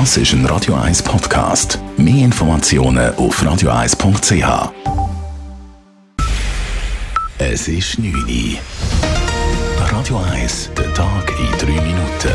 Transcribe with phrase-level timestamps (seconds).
[0.00, 1.78] Das ist ein Radio 1 Podcast.
[1.96, 4.72] Mehr Informationen auf radio1.ch.
[7.38, 8.58] Es ist 9 Uhr.
[9.92, 12.32] Radio 1, der Tag in 3 Minuten.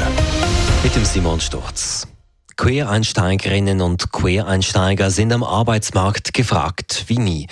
[0.84, 2.08] Mit dem Simon Sturz.
[2.56, 7.48] Quereinsteigerinnen und Quereinsteiger sind am Arbeitsmarkt gefragt wie nie.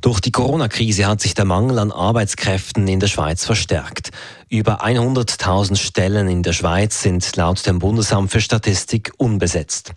[0.00, 4.08] Durch die Corona-Krise hat sich der Mangel an Arbeitskräften in der Schweiz verstärkt.
[4.52, 9.94] Über 100.000 Stellen in der Schweiz sind laut dem Bundesamt für Statistik unbesetzt.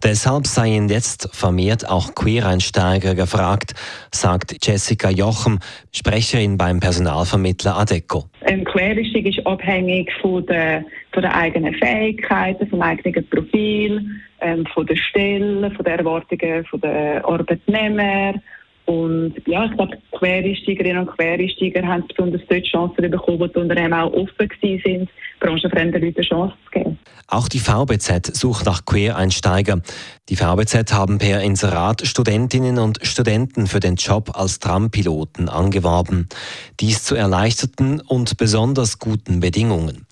[0.00, 3.74] Deshalb seien jetzt vermehrt auch Quereinsteiger gefragt,
[4.12, 5.58] sagt Jessica Jochem,
[5.90, 8.26] Sprecherin beim Personalvermittler ADECO.
[8.42, 14.06] Ein Quereinstieg ist abhängig von der, von der eigenen Fähigkeiten, vom eigenen Profil,
[14.40, 18.34] ähm, von der Stelle, von den Erwartungen der Arbeitnehmer
[18.86, 24.12] und ja, ich glaube, Quereinsteigerinnen und Quereinsteiger haben besonders dort Chancen bekommen, die Unternehmen auch
[24.12, 26.98] offen sind, branchenfremden Leuten Chancen zu geben.
[27.26, 29.82] Auch die VBZ sucht nach Quereinsteiger.
[30.28, 36.28] Die VBZ haben per Inserat Studentinnen und Studenten für den Job als Trampiloten angeworben.
[36.78, 40.05] Dies zu erleichterten und besonders guten Bedingungen.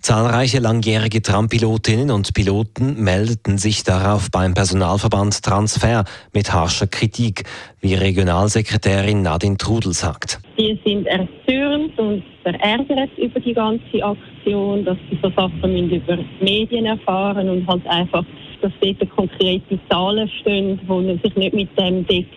[0.00, 7.44] Zahlreiche langjährige Trampilotinnen und Piloten meldeten sich darauf beim Personalverband Transfer mit harscher Kritik,
[7.80, 10.40] wie Regionalsekretärin Nadine Trudel sagt.
[10.56, 16.86] Wir sind erzürnt und verärgert über die ganze Aktion, dass sie so Sachen über Medien
[16.86, 18.24] erfahren und halt einfach,
[18.60, 22.34] dass dort konkrete Zahlen stehen, die sich nicht mit dem deckt,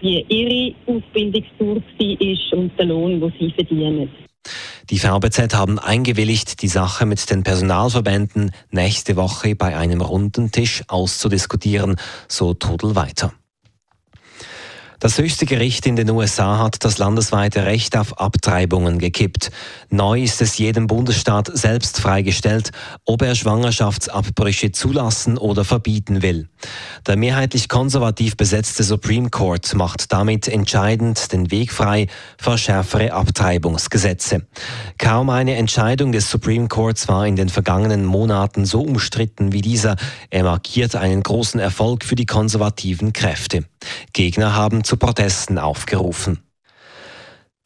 [0.00, 4.27] wie ihre Ausbildungstour war und der Lohn, den sie verdienen.
[4.90, 10.82] Die VBZ haben eingewilligt, die Sache mit den Personalverbänden nächste Woche bei einem runden Tisch
[10.88, 13.32] auszudiskutieren, so Trudel weiter.
[15.00, 19.52] Das höchste Gericht in den USA hat das landesweite Recht auf Abtreibungen gekippt.
[19.90, 22.72] Neu ist es jedem Bundesstaat selbst freigestellt,
[23.04, 26.48] ob er Schwangerschaftsabbrüche zulassen oder verbieten will.
[27.06, 32.06] Der mehrheitlich konservativ besetzte Supreme Court macht damit entscheidend den Weg frei
[32.38, 34.46] für schärfere Abtreibungsgesetze.
[34.98, 39.96] Kaum eine Entscheidung des Supreme Courts war in den vergangenen Monaten so umstritten wie dieser.
[40.30, 43.64] Er markiert einen großen Erfolg für die konservativen Kräfte.
[44.12, 46.40] Gegner haben zu Protesten aufgerufen.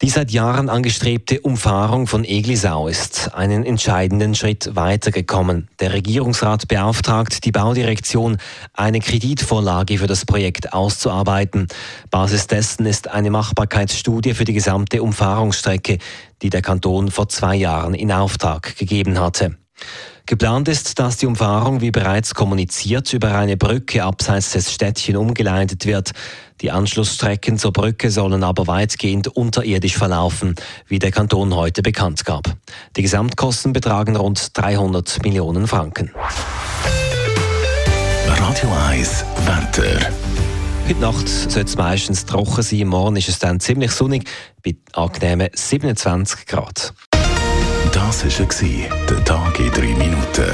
[0.03, 5.69] Die seit Jahren angestrebte Umfahrung von Eglisau ist einen entscheidenden Schritt weitergekommen.
[5.79, 8.35] Der Regierungsrat beauftragt die Baudirektion,
[8.73, 11.69] eine Kreditvorlage für das Projekt auszuarbeiten.
[12.11, 15.99] Basis dessen ist eine Machbarkeitsstudie für die gesamte Umfahrungsstrecke,
[16.41, 19.55] die der Kanton vor zwei Jahren in Auftrag gegeben hatte.
[20.25, 25.85] Geplant ist, dass die Umfahrung, wie bereits kommuniziert, über eine Brücke abseits des Städtchen umgeleitet
[25.85, 26.11] wird.
[26.61, 30.55] Die Anschlussstrecken zur Brücke sollen aber weitgehend unterirdisch verlaufen,
[30.87, 32.55] wie der Kanton heute bekannt gab.
[32.95, 36.11] Die Gesamtkosten betragen rund 300 Millionen Franken.
[38.27, 40.09] Radio 1 Wetter.
[40.87, 44.29] Heute Nacht soll es meistens trocken sein, morgen ist es dann ziemlich sonnig,
[44.63, 46.93] bei angenehmen 27 Grad.
[48.13, 48.69] Das war
[49.09, 50.45] der Tag in 3 Minuten.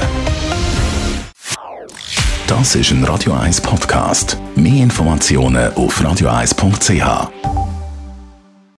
[2.46, 4.38] Das ist ein Radio 1 Podcast.
[4.56, 7.49] Mehr Informationen auf radio1.ch.